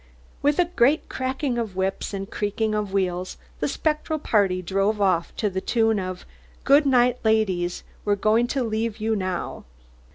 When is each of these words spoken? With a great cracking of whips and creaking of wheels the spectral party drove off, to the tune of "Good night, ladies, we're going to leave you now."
With 0.41 0.57
a 0.57 0.65
great 0.65 1.09
cracking 1.09 1.59
of 1.59 1.75
whips 1.75 2.11
and 2.11 2.27
creaking 2.27 2.73
of 2.73 2.91
wheels 2.91 3.37
the 3.59 3.67
spectral 3.67 4.17
party 4.17 4.63
drove 4.63 4.99
off, 4.99 5.31
to 5.35 5.47
the 5.47 5.61
tune 5.61 5.99
of 5.99 6.25
"Good 6.63 6.87
night, 6.87 7.19
ladies, 7.23 7.83
we're 8.03 8.15
going 8.15 8.47
to 8.47 8.63
leave 8.63 8.97
you 8.97 9.15
now." 9.15 9.63